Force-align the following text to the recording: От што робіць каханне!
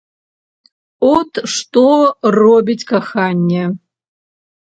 От 1.15 1.31
што 1.55 1.83
робіць 2.37 2.87
каханне! 2.93 3.63